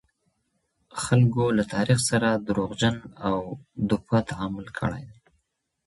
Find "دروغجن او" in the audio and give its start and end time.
2.47-3.39